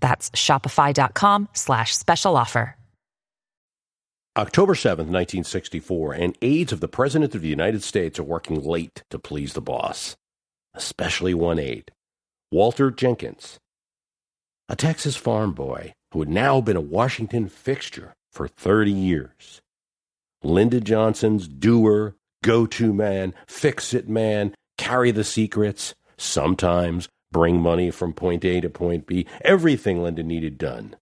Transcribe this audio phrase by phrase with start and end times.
[0.00, 2.74] That's shopify.com slash special offer.
[4.36, 9.02] October 7th, 1964, and aides of the President of the United States are working late
[9.10, 10.16] to please the boss,
[10.74, 11.90] especially one aide,
[12.52, 13.58] Walter Jenkins,
[14.68, 19.60] a Texas farm boy who had now been a Washington fixture for 30 years.
[20.44, 27.90] Lyndon Johnson's doer, go to man, fix it man, carry the secrets, sometimes bring money
[27.90, 30.96] from point A to point B, everything Lyndon needed done.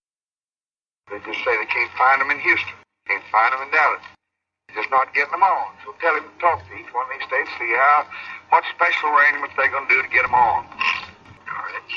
[1.09, 2.77] They just say they can't find them in Houston,
[3.07, 4.03] can't find them in Dallas.
[4.67, 5.71] They're just not getting them on.
[5.85, 8.05] So tell him to talk to each one of these states, see how,
[8.51, 10.67] what special arrangements they're going to do to get them on.
[10.67, 11.87] All right.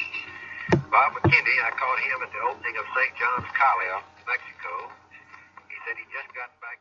[0.94, 3.12] Bob McKinney, I caught him at the opening of St.
[3.18, 4.72] John's College, Mexico.
[5.66, 6.78] He said he just got back.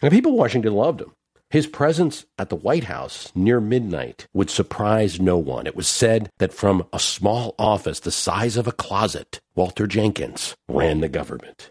[0.00, 1.12] And people in Washington loved him.
[1.50, 5.66] His presence at the White House near midnight would surprise no one.
[5.66, 10.54] It was said that from a small office the size of a closet, Walter Jenkins
[10.68, 11.70] ran the government.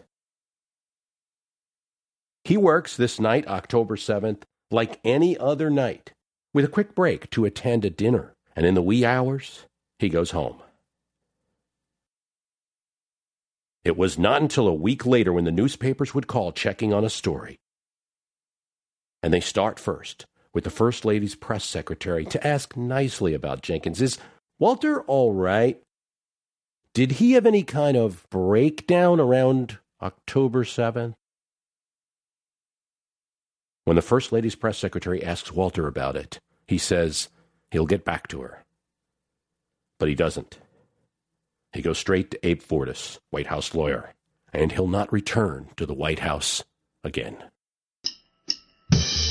[2.42, 6.12] He works this night, October 7th, like any other night,
[6.52, 9.66] with a quick break to attend a dinner, and in the wee hours,
[10.00, 10.60] he goes home.
[13.84, 17.10] It was not until a week later when the newspapers would call checking on a
[17.10, 17.60] story
[19.22, 24.00] and they start first with the First Lady's press secretary to ask nicely about Jenkins.
[24.00, 24.18] Is
[24.58, 25.80] Walter all right?
[26.94, 31.14] Did he have any kind of breakdown around October 7th?
[33.84, 37.28] When the First Lady's press secretary asks Walter about it, he says
[37.70, 38.64] he'll get back to her.
[39.98, 40.58] But he doesn't.
[41.72, 44.14] He goes straight to Abe Fortas, White House lawyer,
[44.52, 46.64] and he'll not return to the White House
[47.04, 47.36] again
[48.90, 49.27] you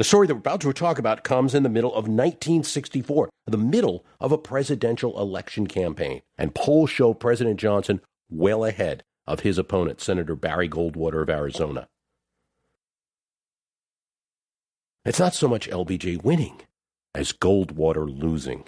[0.00, 3.58] The story that we're about to talk about comes in the middle of 1964, the
[3.58, 8.00] middle of a presidential election campaign, and polls show President Johnson
[8.30, 11.86] well ahead of his opponent, Senator Barry Goldwater of Arizona.
[15.04, 16.62] It's not so much LBJ winning
[17.14, 18.64] as Goldwater losing.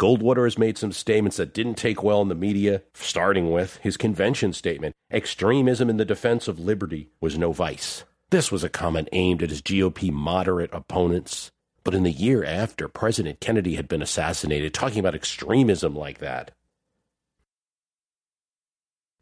[0.00, 3.96] Goldwater has made some statements that didn't take well in the media, starting with his
[3.96, 8.02] convention statement extremism in the defense of liberty was no vice.
[8.30, 11.52] This was a comment aimed at his GOP moderate opponents.
[11.84, 16.50] But in the year after President Kennedy had been assassinated, talking about extremism like that,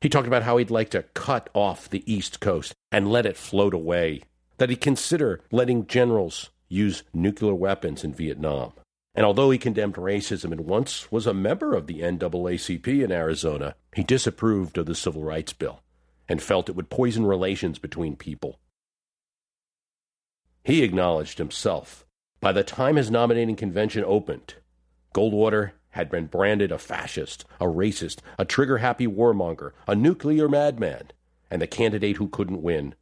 [0.01, 3.37] he talked about how he'd like to cut off the East Coast and let it
[3.37, 4.23] float away,
[4.57, 8.73] that he'd consider letting generals use nuclear weapons in Vietnam.
[9.15, 13.77] And although he condemned racism and once was a member of the NAACP in Arizona,
[13.95, 15.83] he disapproved of the Civil Rights Bill
[16.29, 18.59] and felt it would poison relations between people.
[20.65, 22.07] He acknowledged himself.
[22.41, 24.55] By the time his nominating convention opened,
[25.13, 31.13] Goldwater had been branded a fascist, a racist, a trigger happy warmonger, a nuclear madman,
[31.53, 32.97] and the candidate who couldn't win.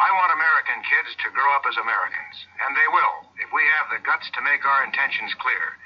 [0.00, 3.92] I want American kids to grow up as Americans, and they will if we have
[3.92, 5.76] the guts to make our intentions clear.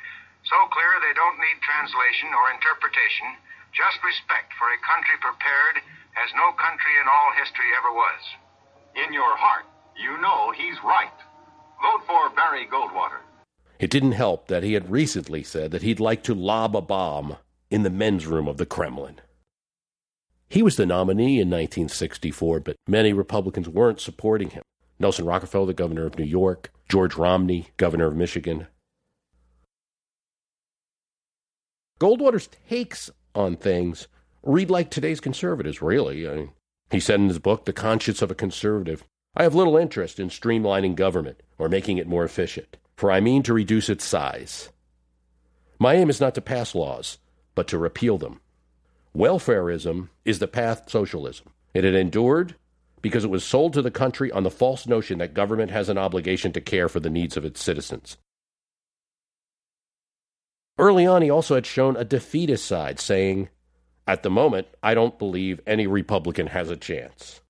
[0.46, 3.34] So clear they don't need translation or interpretation,
[3.74, 5.82] just respect for a country prepared
[6.22, 8.22] as no country in all history ever was.
[8.94, 9.66] In your heart,
[9.96, 11.10] you know he's right.
[11.82, 13.20] Vote for Barry Goldwater.
[13.78, 17.36] It didn't help that he had recently said that he'd like to lob a bomb
[17.70, 19.20] in the men's room of the Kremlin.
[20.48, 24.62] He was the nominee in 1964, but many Republicans weren't supporting him.
[24.98, 28.68] Nelson Rockefeller, the governor of New York, George Romney, governor of Michigan.
[32.00, 34.06] Goldwater's takes on things
[34.42, 36.28] read like today's conservatives, really.
[36.28, 36.50] I mean,
[36.90, 39.04] he said in his book, The Conscience of a Conservative
[39.36, 43.42] I have little interest in streamlining government or making it more efficient, for I mean
[43.44, 44.70] to reduce its size.
[45.78, 47.18] My aim is not to pass laws,
[47.54, 48.40] but to repeal them.
[49.16, 51.50] Welfarism is the path socialism.
[51.72, 52.54] It had endured
[53.02, 55.98] because it was sold to the country on the false notion that government has an
[55.98, 58.16] obligation to care for the needs of its citizens.
[60.78, 63.48] Early on, he also had shown a defeatist side, saying,
[64.06, 67.40] At the moment, I don't believe any Republican has a chance.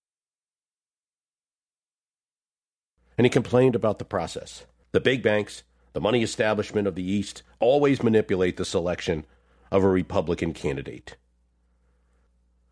[3.16, 4.66] And he complained about the process.
[4.93, 5.62] The big banks,
[5.93, 9.25] the money establishment of the East, always manipulate the selection
[9.70, 11.16] of a Republican candidate.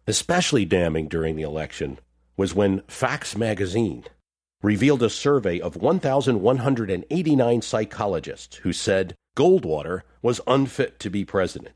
[0.07, 1.99] Especially damning during the election
[2.37, 4.05] was when Facts magazine
[4.63, 11.75] revealed a survey of 1,189 psychologists who said Goldwater was unfit to be president.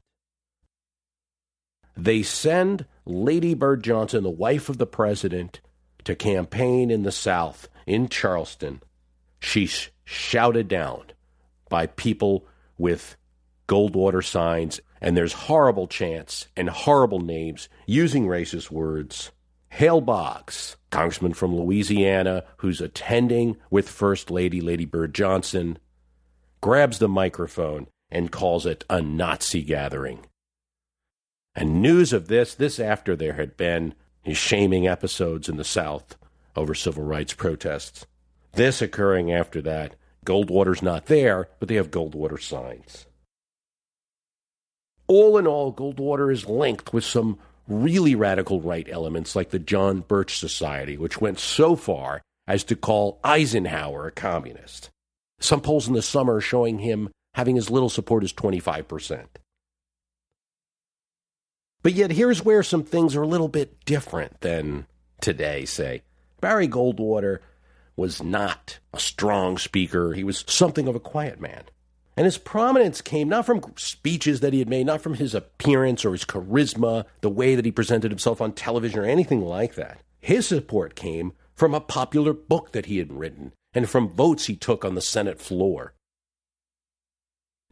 [1.97, 5.61] They send Lady Bird Johnson, the wife of the president,
[6.05, 8.83] to campaign in the South, in Charleston.
[9.41, 11.05] She's shouted down
[11.69, 12.47] by people
[12.79, 13.17] with
[13.69, 19.33] Goldwater signs, and there's horrible chants and horrible names using racist words.
[19.71, 25.79] Hale Boggs, congressman from Louisiana, who's attending with First Lady Lady Bird Johnson,
[26.61, 30.21] grabs the microphone and calls it a Nazi gathering.
[31.55, 36.17] And news of this, this after there had been his shaming episodes in the South
[36.57, 38.07] over civil rights protests.
[38.53, 39.95] This occurring after that.
[40.25, 43.07] Goldwater's not there, but they have Goldwater signs.
[45.07, 47.39] All in all, Goldwater is linked with some
[47.69, 52.77] really radical right elements like the John Birch Society, which went so far as to
[52.77, 54.91] call Eisenhower a communist.
[55.41, 59.27] Some polls in the summer showing him having as little support as 25%.
[61.83, 64.87] But yet, here's where some things are a little bit different than
[65.21, 66.03] today, say.
[66.41, 67.39] Barry Goldwater
[67.97, 71.65] was not a strong speaker, he was something of a quiet man.
[72.17, 76.05] And his prominence came not from speeches that he had made, not from his appearance
[76.05, 80.01] or his charisma, the way that he presented himself on television or anything like that.
[80.21, 84.57] His support came from a popular book that he had written and from votes he
[84.57, 85.95] took on the Senate floor.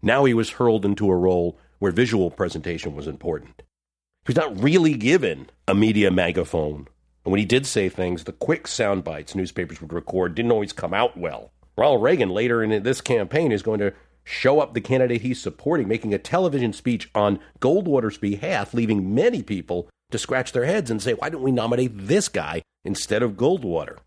[0.02, 3.62] Now he was hurled into a role where visual presentation was important.
[4.26, 6.88] He was not really given a media megaphone.
[7.24, 10.72] And when he did say things, the quick sound bites newspapers would record didn't always
[10.72, 11.50] come out well.
[11.76, 13.94] Ronald Reagan later in this campaign is going to
[14.24, 19.42] show up the candidate he's supporting, making a television speech on Goldwater's behalf, leaving many
[19.42, 23.32] people to scratch their heads and say, why don't we nominate this guy instead of
[23.32, 23.98] Goldwater?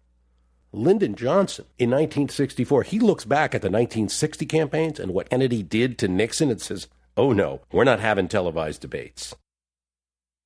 [0.72, 5.98] Lyndon Johnson in 1964, he looks back at the 1960 campaigns and what Kennedy did
[5.98, 9.36] to Nixon and says, oh no, we're not having televised debates.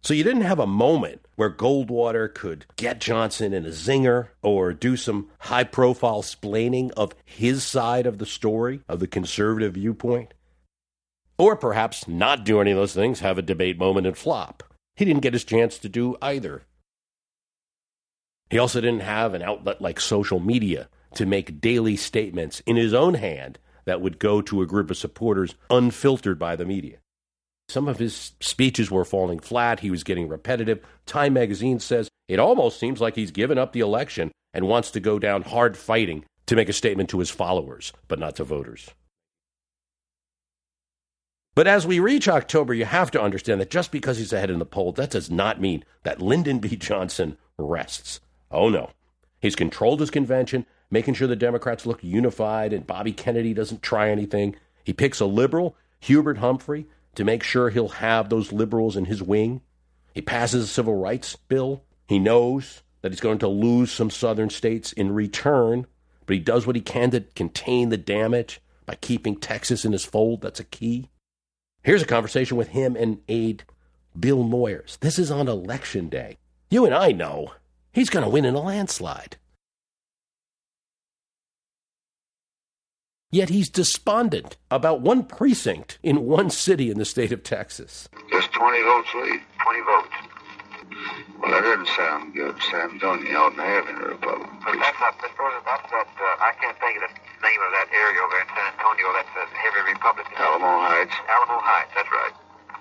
[0.04, 4.74] So you didn't have a moment where Goldwater could get Johnson in a zinger or
[4.74, 10.34] do some high profile splaining of his side of the story, of the conservative viewpoint.
[11.38, 14.64] Or perhaps not do any of those things, have a debate moment and flop.
[14.96, 16.64] He didn't get his chance to do either.
[18.50, 22.94] He also didn't have an outlet like social media to make daily statements in his
[22.94, 26.98] own hand that would go to a group of supporters unfiltered by the media.
[27.72, 29.80] Some of his speeches were falling flat.
[29.80, 30.86] He was getting repetitive.
[31.06, 35.00] Time magazine says it almost seems like he's given up the election and wants to
[35.00, 38.92] go down hard fighting to make a statement to his followers, but not to voters.
[41.56, 44.60] But as we reach October, you have to understand that just because he's ahead in
[44.60, 46.76] the polls, that does not mean that Lyndon B.
[46.76, 48.20] Johnson rests.
[48.52, 48.92] Oh no.
[49.40, 54.10] He's controlled his convention, making sure the Democrats look unified and Bobby Kennedy doesn't try
[54.10, 54.58] anything.
[54.84, 59.22] He picks a liberal, Hubert Humphrey, to make sure he'll have those liberals in his
[59.22, 59.62] wing.
[60.14, 61.84] He passes a civil rights bill.
[62.08, 65.88] He knows that he's going to lose some southern states in return,
[66.26, 70.06] but he does what he can to contain the damage by keeping Texas in his
[70.06, 70.42] fold.
[70.42, 71.10] That's a key.
[71.84, 73.64] Here's a conversation with him and aide
[74.20, 75.00] Bill Moyers.
[75.00, 76.38] This is on election day.
[76.70, 77.54] You and I know
[77.92, 79.38] he's going to win in a landslide.
[83.32, 88.10] Yet he's despondent about one precinct in one city in the state of Texas.
[88.30, 89.40] Just 20 votes lead.
[89.64, 90.16] 20 votes.
[91.40, 92.56] Well, that doesn't sound good.
[92.70, 94.52] San Antonio oughtn't have any Republican.
[94.60, 95.32] But that's not, Mr.
[95.32, 98.48] President, that's that, uh, I can't think of the name of that area over in
[98.52, 99.08] San Antonio.
[99.16, 100.34] That's a heavy Republican.
[100.36, 101.16] Alamo Heights.
[101.32, 102.36] Alamo Heights, that's right.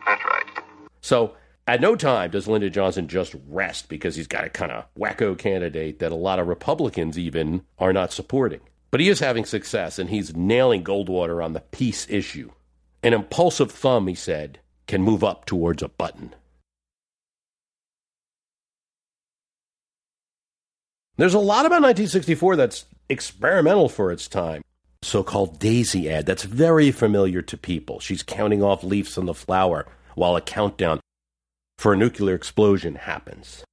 [0.05, 0.65] That's right.
[1.01, 1.37] So
[1.69, 5.39] at no time does Lyndon Johnson just rest because he's got a kind of wacko
[5.39, 8.61] candidate that a lot of Republicans even are not supporting.
[8.91, 12.51] But he is having success, and he's nailing Goldwater on the peace issue.
[13.03, 16.35] An impulsive thumb, he said, can move up towards a button.
[21.17, 24.63] There's a lot about 1964 that's experimental for its time.
[25.03, 28.01] So called Daisy ad that's very familiar to people.
[28.01, 31.01] She's counting off leaves on the flower while a countdown
[31.79, 33.65] for a nuclear explosion happens.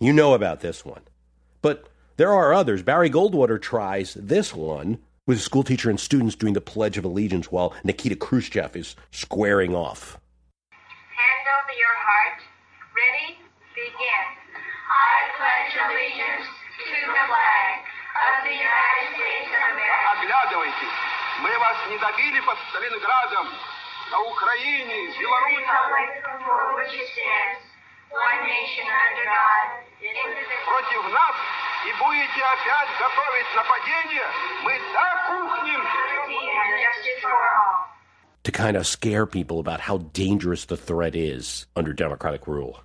[0.00, 1.02] You know about this one.
[1.62, 2.82] But there are others.
[2.82, 7.50] Barry Goldwater tries this one with a schoolteacher and students doing the Pledge of Allegiance
[7.50, 10.20] while Nikita Khrushchev is squaring off.
[10.70, 12.38] Hand over your heart.
[12.94, 13.34] Ready?
[13.74, 14.26] Begin.
[14.86, 17.72] I pledge allegiance to the flag
[18.16, 20.06] of the United States of America.
[20.14, 20.94] Оглядывайтесь,
[21.42, 23.46] мы вас не добили под Сталинградом,
[24.12, 25.58] на Украине, в Беларуси.
[25.58, 26.10] Republic
[26.46, 27.60] for which it stands,
[28.14, 29.89] one nation under God, indivisible.
[30.66, 31.36] Против нас
[31.86, 34.26] и будете опять готовить нападение,
[34.64, 35.80] мы так ухнем.
[35.80, 37.86] and justice for all.
[38.44, 42.80] to kind of scare people about how dangerous the threat is under Democratic rule.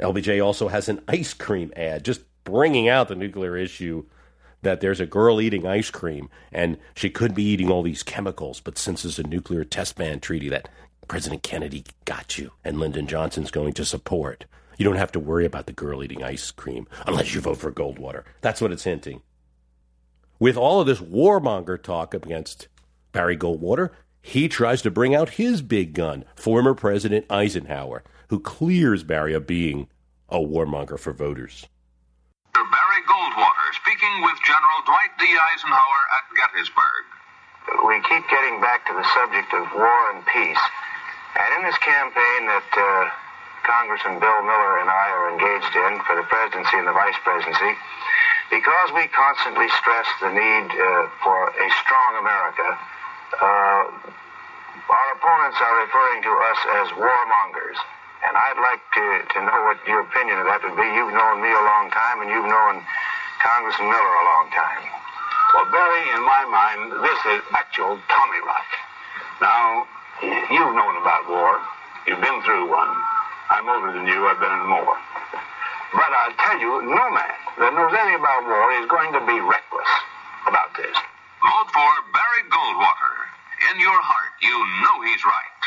[0.00, 4.04] LBJ also has an ice cream ad just bringing out the nuclear issue
[4.62, 8.60] that there's a girl eating ice cream and she could be eating all these chemicals,
[8.60, 10.68] but since there's a nuclear test ban treaty that
[11.08, 14.46] President Kennedy got you and Lyndon Johnson's going to support,
[14.77, 17.71] you don't have to worry about the girl eating ice cream unless you vote for
[17.71, 18.23] Goldwater.
[18.41, 19.21] That's what it's hinting.
[20.39, 22.67] With all of this warmonger talk against
[23.11, 23.89] Barry Goldwater,
[24.21, 29.47] he tries to bring out his big gun, former President Eisenhower, who clears Barry of
[29.47, 29.87] being
[30.29, 31.65] a warmonger for voters.
[32.53, 35.25] Barry Goldwater speaking with General Dwight D.
[35.25, 37.03] Eisenhower at Gettysburg.
[37.87, 40.63] We keep getting back to the subject of war and peace.
[41.39, 43.09] And in this campaign that uh,
[43.67, 47.75] Congressman Bill Miller and I are engaged in for the presidency and the vice presidency,
[48.47, 52.67] because we constantly stress the need uh, for a strong America,
[53.43, 53.83] uh,
[54.87, 57.75] our opponents are referring to us as warmongers.
[58.23, 59.05] And I'd like to,
[59.35, 60.87] to know what your opinion of that would be.
[60.95, 62.79] You've known me a long time, and you've known
[63.43, 64.83] Congressman Miller a long time.
[65.53, 68.71] Well, Barry, in my mind, this is actual Tommy rot.
[69.43, 69.87] Now,
[70.23, 71.59] you've known about war.
[72.07, 72.95] You've been through one.
[73.49, 74.25] I'm older than you.
[74.27, 74.97] I've been in more.
[75.93, 79.39] But I'll tell you, no man that knows anything about war is going to be
[79.39, 79.91] reckless
[80.47, 80.95] about this.
[81.41, 83.15] Vote for Barry Goldwater.
[83.73, 85.57] In your heart, you know he's right.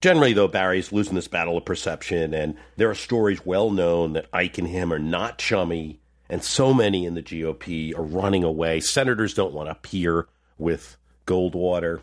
[0.00, 4.28] Generally, though, Barry's losing this battle of perception, and there are stories well known that
[4.32, 8.80] Ike and him are not chummy, and so many in the GOP are running away.
[8.80, 12.02] Senators don't want to appear with Goldwater.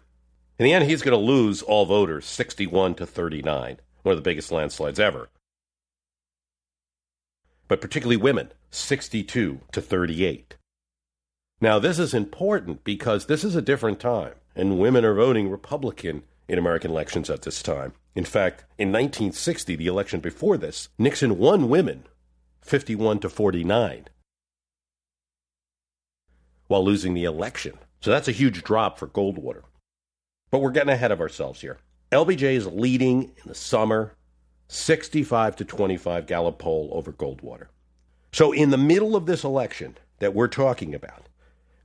[0.60, 4.30] In the end, he's going to lose all voters, 61 to 39, one of the
[4.30, 5.30] biggest landslides ever.
[7.68, 10.56] But particularly women, 62 to 38.
[11.60, 16.24] Now, this is important because this is a different time, and women are voting Republican
[16.48, 17.94] in American elections at this time.
[18.16, 22.04] In fact, in 1960, the election before this, Nixon won women
[22.62, 24.08] 51 to 49
[26.68, 27.78] while losing the election.
[28.02, 29.64] So that's a huge drop for Goldwater.
[30.52, 31.78] But we're getting ahead of ourselves here.
[32.14, 34.14] LBJ is leading in the summer
[34.68, 37.70] 65 to 25 Gallup poll over Goldwater.
[38.32, 41.28] So in the middle of this election that we're talking about,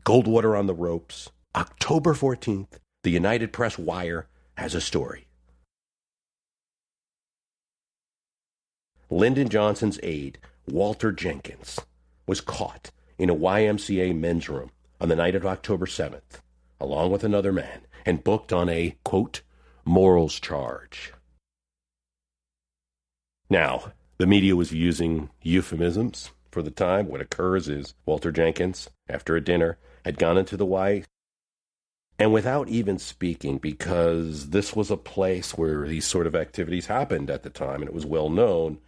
[0.05, 4.27] Goldwater on the ropes, October 14th, the United Press Wire
[4.59, 5.29] has a story.
[9.09, 11.81] Lyndon Johnson's aide, Walter Jenkins,
[12.27, 16.43] was caught in a YMCA men's room on the night of October 7th,
[16.79, 19.41] along with another man, and booked on a, quote,
[19.89, 21.13] morals charge.
[23.51, 27.09] Now, the media was using euphemisms for the time.
[27.09, 31.05] What occurs is Walter Jenkins, after a dinner, had gone into the Y
[32.19, 37.31] and without even speaking, because this was a place where these sort of activities happened
[37.31, 38.79] at the time and it was well known,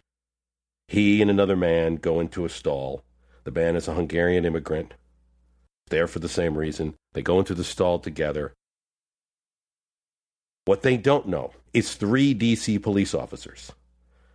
[0.87, 3.03] he and another man go into a stall.
[3.45, 4.93] The man is a Hungarian immigrant,
[5.87, 6.95] there for the same reason.
[7.13, 8.53] They go into the stall together.
[10.65, 13.71] What they don't know is three DC police officers.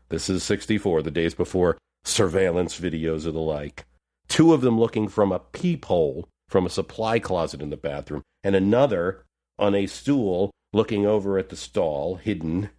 [0.08, 3.84] This is 64, the days before surveillance videos of the like.
[4.28, 8.54] Two of them looking from a peephole from a supply closet in the bathroom, and
[8.54, 9.24] another
[9.58, 12.70] on a stool looking over at the stall, hidden,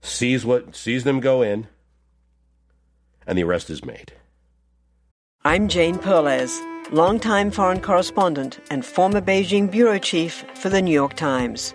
[0.00, 1.66] sees what sees them go in,
[3.26, 4.12] and the arrest is made.
[5.44, 11.14] I'm Jane Perlez, longtime foreign correspondent and former Beijing bureau chief for the New York
[11.14, 11.74] Times.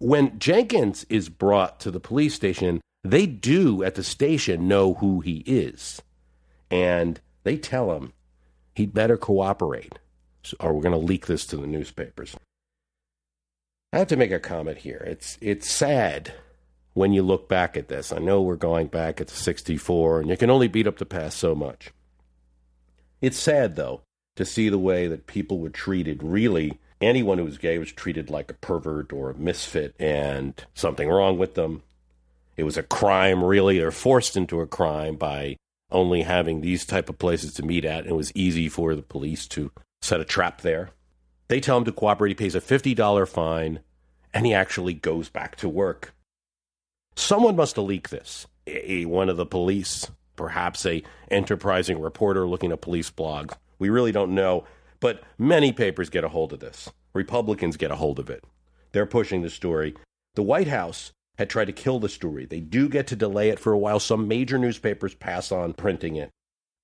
[0.00, 5.20] When Jenkins is brought to the police station, they do at the station know who
[5.20, 6.00] he is.
[6.70, 8.14] And they tell him
[8.74, 9.98] he'd better cooperate,
[10.58, 12.34] or we're going to leak this to the newspapers.
[13.92, 15.04] I have to make a comment here.
[15.06, 16.32] It's it's sad
[16.94, 18.10] when you look back at this.
[18.10, 21.38] I know we're going back at 64, and you can only beat up the past
[21.38, 21.90] so much.
[23.20, 24.00] It's sad, though,
[24.36, 26.22] to see the way that people were treated.
[26.22, 31.08] Really, anyone who was gay was treated like a pervert or a misfit and something
[31.08, 31.82] wrong with them.
[32.56, 35.56] It was a crime, really, or forced into a crime by
[35.90, 39.02] only having these type of places to meet at, and it was easy for the
[39.02, 40.90] police to set a trap there.
[41.48, 42.30] They tell him to cooperate.
[42.30, 43.80] He pays a $50 fine,
[44.32, 46.14] and he actually goes back to work.
[47.16, 48.46] Someone must have leaked this.
[48.66, 53.54] A, one of the police, perhaps a enterprising reporter looking at police blogs.
[53.78, 54.64] We really don't know,
[55.00, 56.90] but many papers get a hold of this.
[57.12, 58.44] Republicans get a hold of it.
[58.92, 59.94] They're pushing the story.
[60.34, 62.44] The White House had tried to kill the story.
[62.44, 63.98] They do get to delay it for a while.
[63.98, 66.30] Some major newspapers pass on printing it.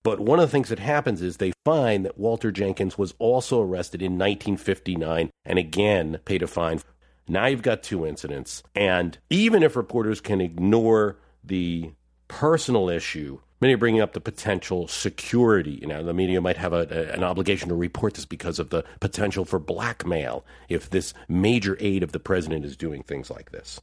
[0.02, 3.60] But one of the things that happens is they find that Walter Jenkins was also
[3.60, 6.80] arrested in 1959 and again paid a fine.
[7.28, 8.62] Now you've got two incidents.
[8.74, 11.90] And even if reporters can ignore the
[12.28, 15.78] personal issue, many are bringing up the potential security.
[15.80, 18.70] You know, the media might have a, a, an obligation to report this because of
[18.70, 23.52] the potential for blackmail if this major aide of the president is doing things like
[23.52, 23.80] this.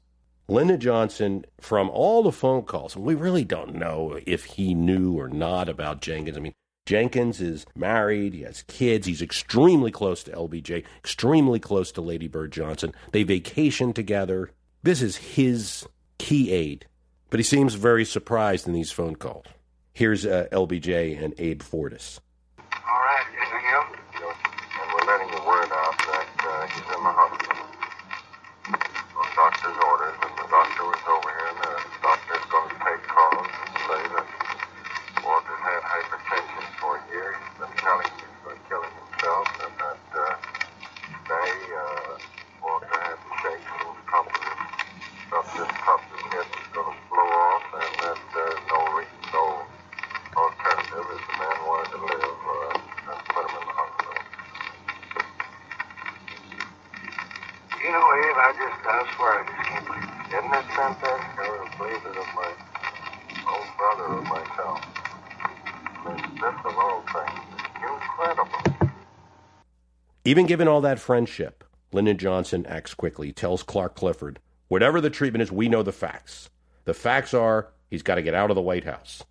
[0.48, 5.30] Lyndon Johnson, from all the phone calls, we really don't know if he knew or
[5.30, 6.38] not about Jenkins.
[6.38, 6.54] I mean,
[6.86, 12.28] Jenkins is married, he has kids, he's extremely close to LBJ, extremely close to Lady
[12.28, 12.94] Bird Johnson.
[13.14, 14.52] They vacation together.
[14.84, 16.88] This is his key aide,
[17.30, 19.46] but he seems very surprised in these phone calls.
[19.94, 22.18] Here's uh, LBJ and Abe Fortas.
[22.58, 22.66] All
[22.98, 23.94] right, anything else?
[24.26, 27.62] And we're letting the word out that uh, he's in the hospital.
[29.14, 33.06] On doctor's orders, and the doctor was over here, and the doctor's going to take
[33.06, 34.28] calls and say that
[35.22, 37.38] Walter's had hypertension for a year.
[37.38, 40.26] He's been telling he's been killing himself, and that uh,
[41.30, 42.18] they, uh,
[42.66, 44.58] Walter had to shake some cup of his,
[45.30, 49.22] stuff this cup his head was going to blow off, and that there's no re-
[49.30, 49.46] no
[50.36, 54.18] alternative if the man wanted to live, uh, and put him in the hospital.
[57.84, 60.34] You know, Abe, I just, I swear, I just can't believe it.
[60.34, 61.38] Isn't it fantastic?
[61.38, 62.50] I would have believed it of my
[63.46, 64.80] own brother or myself.
[66.06, 68.90] This, this of all things is incredible.
[70.26, 75.42] Even given all that friendship, Lyndon Johnson acts quickly, tells Clark Clifford, whatever the treatment
[75.42, 76.50] is, we know the facts.
[76.86, 79.24] The facts are he's got to get out of the White House.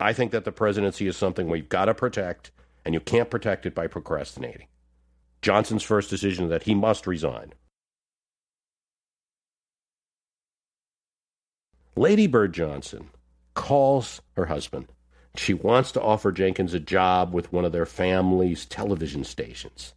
[0.00, 2.50] I think that the presidency is something we've got to protect,
[2.84, 4.68] and you can't protect it by procrastinating.
[5.42, 7.52] Johnson's first decision is that he must resign.
[11.94, 13.10] Lady Bird Johnson
[13.54, 14.86] calls her husband.
[15.36, 19.94] She wants to offer Jenkins a job with one of their family's television stations.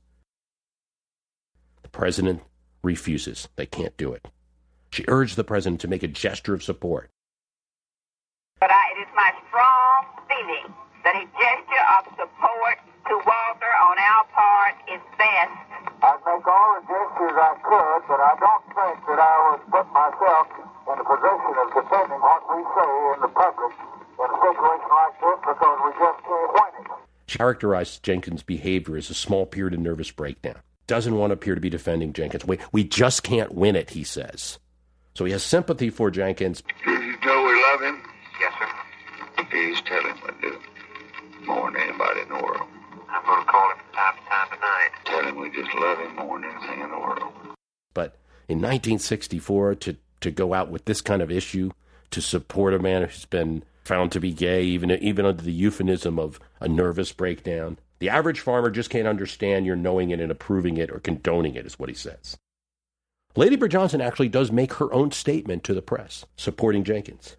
[1.92, 2.42] The president
[2.84, 3.50] refuses.
[3.58, 4.28] They can't do it.
[4.92, 7.10] She urged the president to make a gesture of support.
[8.60, 10.00] But I, it is my strong
[10.32, 10.72] feeling
[11.04, 12.80] that a gesture of support
[13.12, 15.52] to Walter on our part is best.
[16.00, 19.88] I'd make all the gestures I could, but I don't think that I would put
[19.92, 23.74] myself in a position of defending what we say in the public
[24.16, 26.92] in a situation like this because we just can't win it.
[27.28, 30.64] She characterized Jenkins' behavior as a small period of nervous breakdown.
[30.88, 32.46] Doesn't want to appear to be defending Jenkins.
[32.46, 34.60] We, we just can't win it, he says.
[35.14, 36.64] So he has sympathy for Jenkins.
[36.86, 38.02] Joe, we love him.
[38.40, 39.44] Yes, sir.
[39.50, 40.60] Please tell him I do.
[41.46, 42.68] More than anybody in the world.
[43.10, 44.90] I'm going to call him from time to time tonight.
[45.06, 47.34] Tell him we just love him more than anything in the world.
[47.94, 48.16] But
[48.48, 51.72] in 1964, to, to go out with this kind of issue,
[52.12, 56.20] to support a man who's been found to be gay, even, even under the euphemism
[56.20, 60.78] of a nervous breakdown, the average farmer just can't understand your knowing it and approving
[60.78, 62.36] it or condoning it, is what he says.
[63.36, 67.38] Lady Bird Johnson actually does make her own statement to the press supporting Jenkins.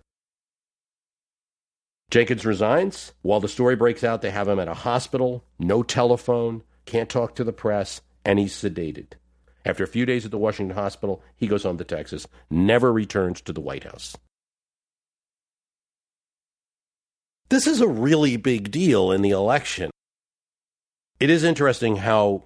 [2.13, 3.13] Jenkins resigns.
[3.23, 7.35] While the story breaks out, they have him at a hospital, no telephone, can't talk
[7.35, 9.15] to the press, and he's sedated.
[9.65, 13.41] After a few days at the Washington hospital, he goes home to Texas, never returns
[13.41, 14.17] to the White House.
[17.49, 19.91] This is a really big deal in the election.
[21.23, 22.43] It is interesting how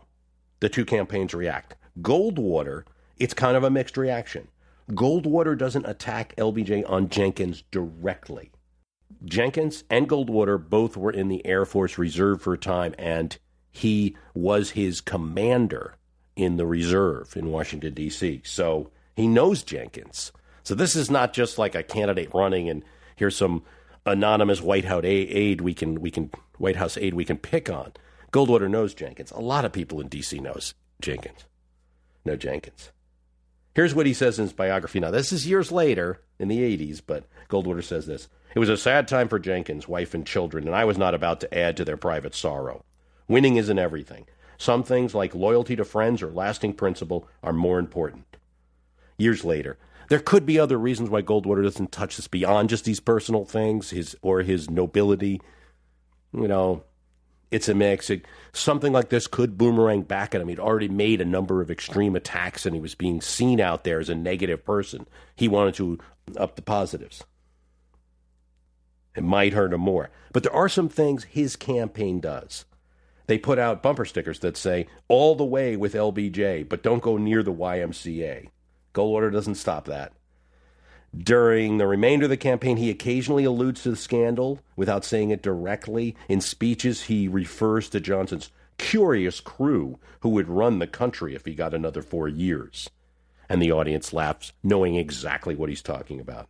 [0.60, 1.76] the two campaigns react.
[2.02, 2.84] Goldwater,
[3.18, 4.48] it's kind of a mixed reaction.
[4.90, 8.50] Goldwater doesn't attack LBJ on Jenkins directly.
[9.24, 13.38] Jenkins and Goldwater both were in the Air Force Reserve for a time, and
[13.72, 15.94] he was his commander
[16.36, 18.42] in the reserve in Washington, D.C.
[18.44, 20.32] So he knows Jenkins.
[20.64, 22.84] So this is not just like a candidate running and
[23.16, 23.62] here's some
[24.04, 27.94] anonymous White House aide we can we can White House aide we can pick on.
[28.32, 29.30] Goldwater knows Jenkins.
[29.30, 30.38] A lot of people in D.C.
[30.38, 31.44] knows Jenkins.
[32.24, 32.90] Know Jenkins.
[33.74, 35.00] Here's what he says in his biography.
[35.00, 38.28] Now, this is years later in the 80s, but Goldwater says this.
[38.54, 41.40] It was a sad time for Jenkins, wife, and children, and I was not about
[41.40, 42.84] to add to their private sorrow.
[43.28, 44.26] Winning isn't everything.
[44.56, 48.24] Some things, like loyalty to friends or lasting principle, are more important.
[49.18, 49.76] Years later,
[50.08, 53.90] there could be other reasons why Goldwater doesn't touch this beyond just these personal things,
[53.90, 55.40] his or his nobility.
[56.32, 56.84] You know,
[57.50, 58.10] it's a mix.
[58.10, 60.48] It, something like this could boomerang back at him.
[60.48, 64.00] He'd already made a number of extreme attacks, and he was being seen out there
[64.00, 65.06] as a negative person.
[65.34, 65.98] He wanted to
[66.36, 67.24] up the positives.
[69.16, 70.10] It might hurt him more.
[70.32, 72.64] But there are some things his campaign does.
[73.26, 77.16] They put out bumper stickers that say, all the way with LBJ, but don't go
[77.16, 78.50] near the YMCA.
[78.94, 80.12] Goldwater doesn't stop that.
[81.16, 85.42] During the remainder of the campaign, he occasionally alludes to the scandal without saying it
[85.42, 86.14] directly.
[86.28, 91.54] In speeches, he refers to Johnson's curious crew who would run the country if he
[91.54, 92.90] got another four years.
[93.48, 96.48] And the audience laughs, knowing exactly what he's talking about.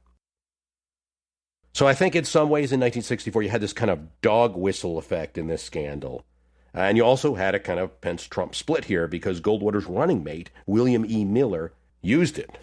[1.73, 4.97] So I think in some ways in 1964, you had this kind of dog whistle
[4.97, 6.25] effect in this scandal.
[6.73, 10.51] And you also had a kind of Pence Trump split here because Goldwater's running mate,
[10.67, 11.25] William E.
[11.25, 12.59] Miller, used it.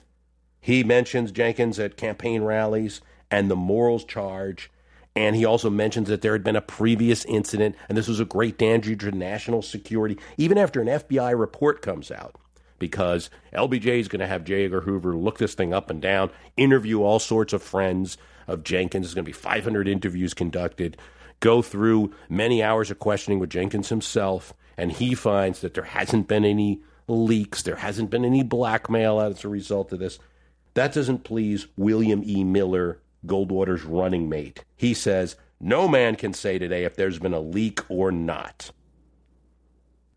[0.63, 4.71] He mentions Jenkins at campaign rallies and the morals charge.
[5.13, 8.25] And he also mentions that there had been a previous incident, and this was a
[8.25, 12.37] great danger to national security, even after an FBI report comes out
[12.79, 14.65] because LBJ is going to have J.
[14.65, 19.05] Edgar Hoover look this thing up and down, interview all sorts of friends of Jenkins.
[19.05, 20.97] There's going to be 500 interviews conducted,
[21.41, 26.29] go through many hours of questioning with Jenkins himself, and he finds that there hasn't
[26.29, 30.19] been any leaks, there hasn't been any blackmail as a result of this.
[30.73, 32.43] That doesn't please William E.
[32.43, 34.65] Miller, Goldwater's running mate.
[34.75, 38.71] He says, No man can say today if there's been a leak or not.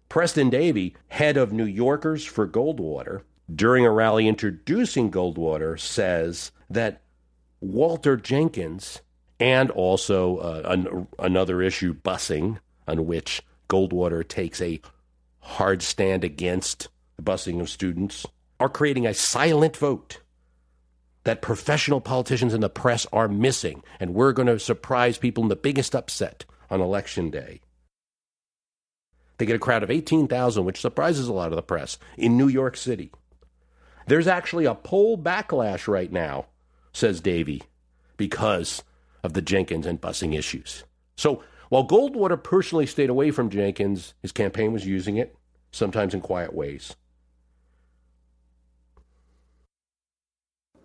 [0.09, 3.23] Preston Davey, head of New Yorkers for Goldwater,
[3.55, 7.03] during a rally introducing Goldwater, says that
[7.61, 9.03] Walter Jenkins
[9.39, 14.81] and also uh, an, another issue, busing, on which Goldwater takes a
[15.41, 18.25] hard stand against the busing of students,
[18.59, 20.21] are creating a silent vote
[21.27, 23.83] that professional politicians and the press are missing.
[23.99, 27.61] And we're going to surprise people in the biggest upset on election day.
[29.39, 32.47] They get a crowd of 18,000, which surprises a lot of the press, in New
[32.47, 33.11] York City.
[34.07, 36.47] There's actually a poll backlash right now,
[36.93, 37.65] says Davey,
[38.17, 38.85] because
[39.25, 40.85] of the Jenkins and busing issues.
[41.17, 45.37] So while Goldwater personally stayed away from Jenkins, his campaign was using it,
[45.73, 46.95] sometimes in quiet ways.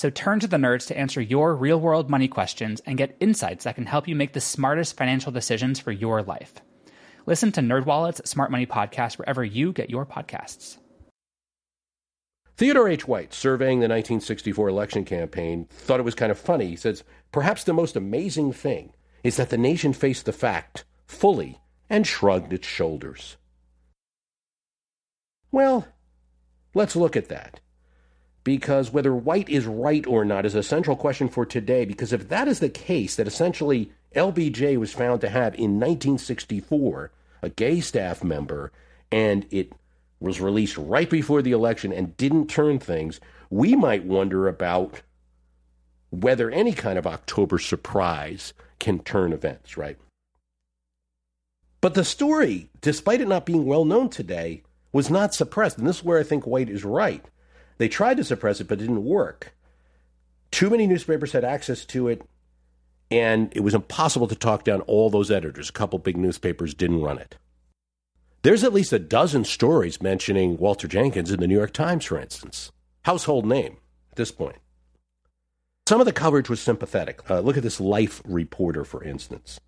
[0.00, 3.64] So turn to the nerds to answer your real world money questions and get insights
[3.64, 6.54] that can help you make the smartest financial decisions for your life.
[7.26, 10.78] Listen to NerdWallet's Smart Money Podcast wherever you get your podcasts.
[12.56, 13.06] Theodore H.
[13.06, 16.68] White, surveying the 1964 election campaign, thought it was kind of funny.
[16.68, 21.60] He says, Perhaps the most amazing thing is that the nation faced the fact fully
[21.90, 23.36] and shrugged its shoulders.
[25.52, 25.88] Well,
[26.72, 27.60] let's look at that.
[28.42, 31.84] Because whether White is right or not is a central question for today.
[31.84, 37.12] Because if that is the case, that essentially LBJ was found to have in 1964
[37.42, 38.72] a gay staff member
[39.12, 39.72] and it
[40.20, 45.02] was released right before the election and didn't turn things, we might wonder about
[46.10, 49.96] whether any kind of October surprise can turn events, right?
[51.80, 55.78] But the story, despite it not being well known today, was not suppressed.
[55.78, 57.24] And this is where I think White is right.
[57.80, 59.54] They tried to suppress it, but it didn't work.
[60.50, 62.20] Too many newspapers had access to it,
[63.10, 65.70] and it was impossible to talk down all those editors.
[65.70, 67.38] A couple big newspapers didn't run it.
[68.42, 72.20] There's at least a dozen stories mentioning Walter Jenkins in the New York Times, for
[72.20, 72.70] instance.
[73.06, 73.78] Household name
[74.10, 74.58] at this point.
[75.88, 77.30] Some of the coverage was sympathetic.
[77.30, 79.58] Uh, look at this Life reporter, for instance.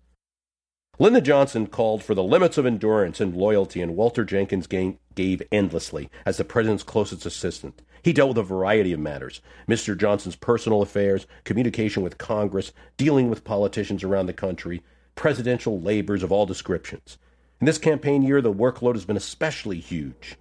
[0.99, 6.11] Lyndon Johnson called for the limits of endurance and loyalty, and Walter Jenkins gave endlessly
[6.27, 7.81] as the president's closest assistant.
[8.03, 9.97] He dealt with a variety of matters Mr.
[9.97, 14.83] Johnson's personal affairs, communication with Congress, dealing with politicians around the country,
[15.15, 17.17] presidential labors of all descriptions.
[17.61, 20.35] In this campaign year, the workload has been especially huge.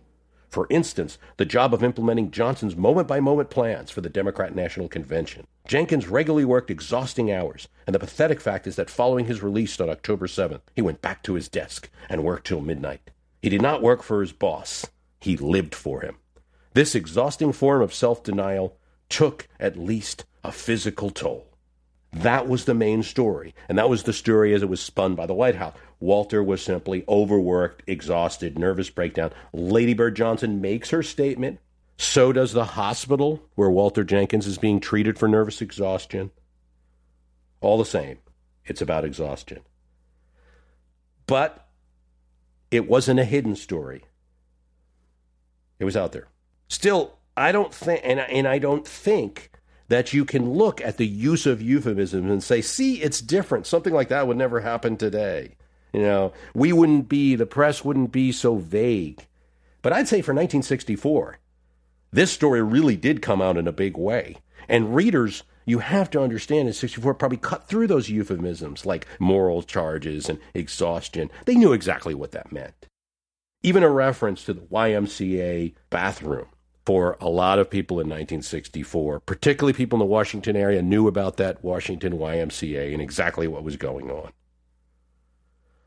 [0.48, 4.88] For instance, the job of implementing Johnson's moment by moment plans for the Democrat National
[4.88, 5.46] Convention.
[5.66, 9.88] Jenkins regularly worked exhausting hours, and the pathetic fact is that following his release on
[9.88, 13.12] October 7th, he went back to his desk and worked till midnight.
[13.40, 14.86] He did not work for his boss,
[15.20, 16.16] he lived for him.
[16.74, 18.76] This exhausting form of self denial
[19.08, 21.46] took at least a physical toll.
[22.12, 25.26] That was the main story, and that was the story as it was spun by
[25.26, 25.74] the White House.
[25.98, 29.32] Walter was simply overworked, exhausted, nervous breakdown.
[29.52, 31.58] Lady Bird Johnson makes her statement.
[31.96, 36.30] So does the hospital where Walter Jenkins is being treated for nervous exhaustion.
[37.60, 38.18] All the same,
[38.66, 39.60] it's about exhaustion.
[41.26, 41.66] But
[42.70, 44.04] it wasn't a hidden story.
[45.78, 46.28] It was out there.
[46.72, 49.50] Still, I don't think, and, and I don't think
[49.88, 53.66] that you can look at the use of euphemisms and say, see, it's different.
[53.66, 55.56] Something like that would never happen today.
[55.92, 59.26] You know, we wouldn't be, the press wouldn't be so vague.
[59.82, 61.36] But I'd say for 1964,
[62.10, 64.38] this story really did come out in a big way.
[64.66, 69.62] And readers, you have to understand in 64 probably cut through those euphemisms like moral
[69.62, 71.30] charges and exhaustion.
[71.44, 72.86] They knew exactly what that meant.
[73.62, 76.46] Even a reference to the YMCA bathroom
[76.84, 81.36] for a lot of people in 1964, particularly people in the Washington area, knew about
[81.36, 84.32] that Washington YMCA and exactly what was going on.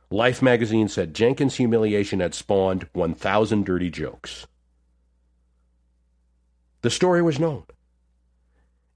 [0.09, 4.47] Life magazine said Jenkins' humiliation had spawned 1,000 dirty jokes.
[6.81, 7.63] The story was known.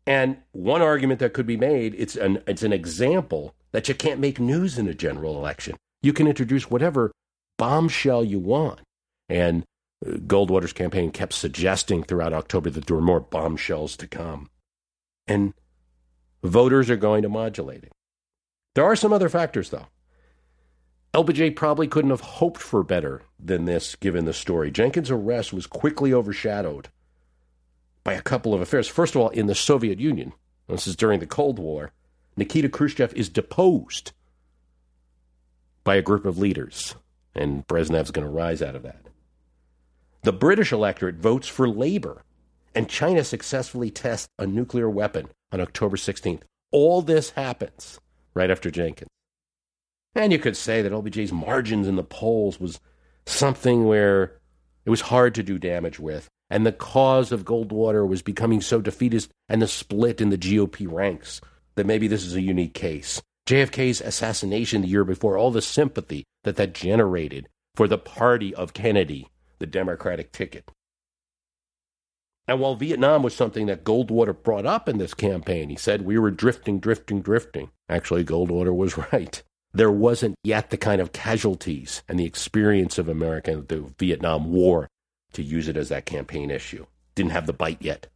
[0.06, 4.20] And one argument that could be made, it's an, it's an example that you can't
[4.20, 5.76] make news in a general election.
[6.02, 7.12] You can introduce whatever
[7.58, 8.80] bombshell you want.
[9.28, 9.66] And
[10.06, 14.50] Goldwater's campaign kept suggesting throughout October that there were more bombshells to come.
[15.28, 15.54] And
[16.44, 17.92] voters are going to modulate it.
[18.76, 19.88] There are some other factors, though.
[21.14, 24.72] LBJ probably couldn't have hoped for better than this given the story.
[24.72, 26.90] Jenkins' arrest was quickly overshadowed
[28.04, 28.88] by a couple of affairs.
[28.88, 30.34] First of all, in the Soviet Union,
[30.68, 31.92] this is during the Cold War,
[32.38, 34.12] Nikita Khrushchev is deposed
[35.84, 36.96] by a group of leaders,
[37.36, 39.02] and Brezhnev's going to rise out of that.
[40.24, 42.24] The British electorate votes for Labour,
[42.76, 46.42] and China successfully tests a nuclear weapon on October 16th.
[46.72, 48.02] All this happens
[48.34, 49.10] right after Jenkins.
[50.14, 52.82] And you could say that LBJ's margins in the polls was
[53.26, 54.40] something where
[54.84, 58.82] it was hard to do damage with, and the cause of Goldwater was becoming so
[58.82, 61.40] defeatist and the split in the GOP ranks
[61.76, 63.22] that maybe this is a unique case.
[63.48, 68.74] JFK's assassination the year before, all the sympathy that that generated for the party of
[68.74, 70.72] Kennedy the Democratic ticket.
[72.48, 76.18] And while Vietnam was something that Goldwater brought up in this campaign, he said we
[76.18, 77.70] were drifting, drifting, drifting.
[77.88, 79.44] Actually, Goldwater was right.
[79.72, 84.52] There wasn't yet the kind of casualties and the experience of America, in the Vietnam
[84.52, 84.88] War,
[85.34, 86.88] to use it as that campaign issue.
[87.14, 88.08] Didn't have the bite yet.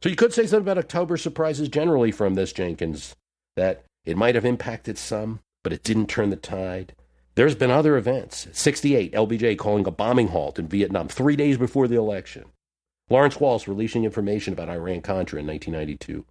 [0.00, 3.16] So you could say something about October surprises generally from this, Jenkins,
[3.56, 6.94] that it might have impacted some, but it didn't turn the tide.
[7.38, 8.48] There's been other events.
[8.50, 12.46] 68, LBJ calling a bombing halt in Vietnam three days before the election.
[13.10, 16.24] Lawrence Walsh releasing information about Iran Contra in 1992.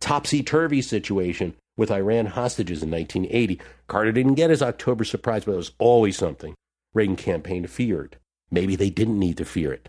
[0.00, 3.58] Topsy turvy situation with Iran hostages in 1980.
[3.88, 6.54] Carter didn't get his October surprise, but it was always something
[6.92, 8.18] Reagan campaign feared.
[8.50, 9.88] Maybe they didn't need to fear it.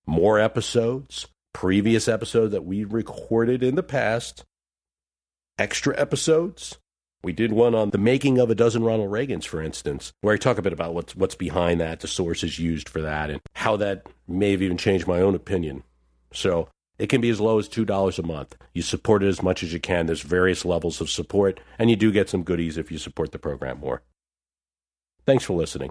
[0.05, 4.45] more episodes, previous episodes that we recorded in the past,
[5.59, 6.77] extra episodes.
[7.23, 10.37] We did one on the making of a dozen Ronald Reagans, for instance, where I
[10.37, 13.79] talk a bit about what's what's behind that, the sources used for that, and how
[13.79, 15.83] that may have even changed my own opinion.
[16.35, 18.57] So it can be as low as $2 a month.
[18.73, 20.07] You support it as much as you can.
[20.07, 23.39] There's various levels of support, and you do get some goodies if you support the
[23.39, 24.03] program more.
[25.27, 25.91] Thanks for listening.